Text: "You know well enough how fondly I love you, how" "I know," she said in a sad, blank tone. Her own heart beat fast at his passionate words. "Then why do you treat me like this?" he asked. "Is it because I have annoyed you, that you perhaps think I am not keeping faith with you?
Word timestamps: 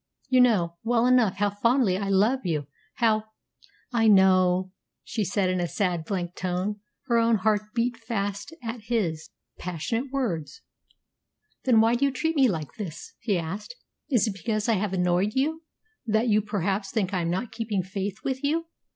"You 0.29 0.41
know 0.41 0.77
well 0.83 1.05
enough 1.05 1.35
how 1.35 1.51
fondly 1.51 1.95
I 1.95 2.09
love 2.09 2.39
you, 2.43 2.65
how" 2.95 3.25
"I 3.93 4.07
know," 4.07 4.71
she 5.03 5.23
said 5.23 5.47
in 5.47 5.59
a 5.59 5.67
sad, 5.67 6.05
blank 6.05 6.33
tone. 6.33 6.79
Her 7.05 7.19
own 7.19 7.35
heart 7.35 7.61
beat 7.75 7.97
fast 7.97 8.51
at 8.63 8.85
his 8.85 9.29
passionate 9.59 10.11
words. 10.11 10.63
"Then 11.65 11.81
why 11.81 11.93
do 11.93 12.05
you 12.05 12.11
treat 12.11 12.35
me 12.35 12.47
like 12.47 12.73
this?" 12.79 13.13
he 13.19 13.37
asked. 13.37 13.75
"Is 14.09 14.25
it 14.25 14.33
because 14.43 14.67
I 14.67 14.73
have 14.73 14.91
annoyed 14.93 15.35
you, 15.35 15.61
that 16.07 16.27
you 16.27 16.41
perhaps 16.41 16.89
think 16.89 17.13
I 17.13 17.21
am 17.21 17.29
not 17.29 17.51
keeping 17.51 17.83
faith 17.83 18.17
with 18.23 18.43
you? 18.43 18.65